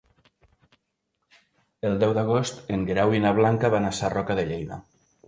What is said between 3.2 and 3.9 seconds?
na Blanca van